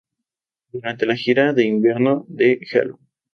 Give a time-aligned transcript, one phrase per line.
[0.71, 2.97] Durante la gira de invierno de Hello!